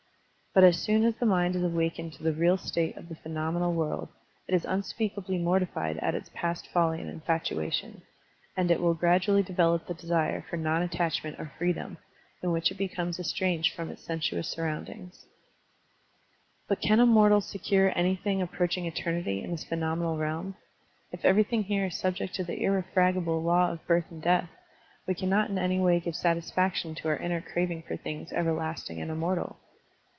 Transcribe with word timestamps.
But 0.53 0.65
as 0.65 0.81
soon 0.81 1.05
as 1.05 1.15
the 1.15 1.25
mind 1.25 1.55
is 1.55 1.63
awakened 1.63 2.11
to 2.11 2.23
the 2.23 2.33
real 2.33 2.57
state 2.57 2.97
of 2.97 3.07
the 3.07 3.15
phe 3.15 3.29
nomenal 3.29 3.73
world, 3.73 4.09
it 4.49 4.53
is 4.53 4.65
unspeakably 4.65 5.37
mortified 5.37 5.95
at 5.99 6.13
its 6.13 6.27
Digitized 6.27 6.33
by 6.33 6.41
Google 6.41 6.43
Il6 6.43 6.43
SERMONS 6.43 6.43
OP 6.43 6.43
A 6.43 6.43
BUDDHIST 6.43 6.67
ABBOT 6.67 6.67
past 6.67 6.67
folly 6.67 6.99
and 6.99 7.09
infatuation, 7.89 8.01
and 8.57 8.71
it 8.71 8.81
will 8.81 8.93
gradually 8.93 9.43
develop 9.43 9.87
the 9.87 9.93
desire 9.93 10.41
for 10.49 10.57
non 10.57 10.81
attachment 10.81 11.39
or 11.39 11.53
free" 11.57 11.71
dom, 11.71 11.97
in 12.43 12.51
which 12.51 12.69
it 12.69 12.75
becomes 12.77 13.17
estranged 13.17 13.73
from 13.73 13.89
its 13.91 14.03
sensuous 14.03 14.49
surroundings. 14.49 15.25
But 16.67 16.81
can 16.81 16.99
a 16.99 17.05
mortal 17.05 17.39
secure 17.39 17.97
anything 17.97 18.41
approaching 18.41 18.83
eternity 18.85 19.41
in 19.41 19.51
this 19.51 19.63
phenomenal 19.63 20.17
realm? 20.17 20.55
If 21.13 21.23
every 21.23 21.43
thing 21.45 21.63
here 21.63 21.85
is 21.85 21.95
subject 21.97 22.35
to 22.35 22.43
the 22.43 22.61
irrefragable 22.61 23.41
law 23.41 23.71
of 23.71 23.87
birth 23.87 24.11
and 24.11 24.21
death, 24.21 24.49
we 25.07 25.13
cannot 25.13 25.49
in 25.49 25.57
any 25.57 25.79
way 25.79 26.01
give 26.01 26.13
satisfaction 26.17 26.93
to 26.95 27.07
our 27.07 27.15
inner 27.15 27.39
craving 27.39 27.83
for 27.83 27.95
things 27.95 28.33
ever 28.33 28.51
lasting 28.51 28.99
and 29.01 29.09
immortal. 29.09 29.55